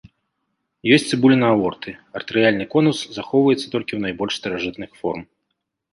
[0.95, 5.21] Ёсць цыбуліна аорты, артэрыяльны конус захоўваецца толькі ў найбольш старажытных форм.